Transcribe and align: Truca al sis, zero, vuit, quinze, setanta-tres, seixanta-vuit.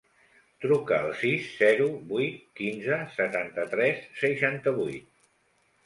Truca 0.63 0.97
al 0.99 1.13
sis, 1.19 1.51
zero, 1.59 1.87
vuit, 2.15 2.41
quinze, 2.63 2.99
setanta-tres, 3.21 4.05
seixanta-vuit. 4.27 5.19